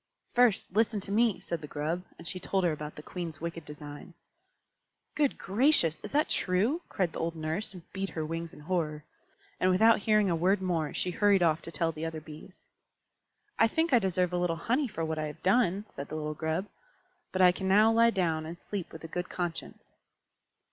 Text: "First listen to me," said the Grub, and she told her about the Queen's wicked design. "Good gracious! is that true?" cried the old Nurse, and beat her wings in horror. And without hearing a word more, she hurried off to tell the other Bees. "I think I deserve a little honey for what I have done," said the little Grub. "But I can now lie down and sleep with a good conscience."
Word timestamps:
"First 0.33 0.71
listen 0.73 0.99
to 1.01 1.11
me," 1.11 1.39
said 1.39 1.61
the 1.61 1.67
Grub, 1.67 2.01
and 2.17 2.27
she 2.27 2.39
told 2.39 2.63
her 2.63 2.71
about 2.71 2.95
the 2.95 3.03
Queen's 3.03 3.39
wicked 3.39 3.65
design. 3.65 4.15
"Good 5.13 5.37
gracious! 5.37 6.01
is 6.01 6.11
that 6.11 6.27
true?" 6.27 6.81
cried 6.89 7.13
the 7.13 7.19
old 7.19 7.35
Nurse, 7.35 7.71
and 7.75 7.83
beat 7.93 8.09
her 8.09 8.25
wings 8.25 8.51
in 8.51 8.61
horror. 8.61 9.05
And 9.59 9.69
without 9.69 9.99
hearing 9.99 10.27
a 10.27 10.35
word 10.35 10.59
more, 10.59 10.91
she 10.91 11.11
hurried 11.11 11.43
off 11.43 11.61
to 11.61 11.71
tell 11.71 11.91
the 11.91 12.05
other 12.07 12.19
Bees. 12.19 12.67
"I 13.59 13.67
think 13.67 13.93
I 13.93 13.99
deserve 13.99 14.33
a 14.33 14.37
little 14.39 14.55
honey 14.55 14.87
for 14.87 15.05
what 15.05 15.19
I 15.19 15.25
have 15.27 15.43
done," 15.43 15.85
said 15.91 16.07
the 16.09 16.15
little 16.15 16.33
Grub. 16.33 16.65
"But 17.31 17.43
I 17.43 17.51
can 17.51 17.67
now 17.67 17.91
lie 17.91 18.09
down 18.09 18.47
and 18.47 18.59
sleep 18.59 18.91
with 18.91 19.03
a 19.03 19.07
good 19.07 19.29
conscience." 19.29 19.93